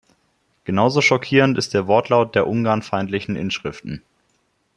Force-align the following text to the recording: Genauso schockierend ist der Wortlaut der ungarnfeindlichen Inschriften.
Genauso 0.63 0.99
schockierend 0.99 1.59
ist 1.59 1.75
der 1.75 1.85
Wortlaut 1.85 2.33
der 2.33 2.47
ungarnfeindlichen 2.47 3.35
Inschriften. 3.35 4.01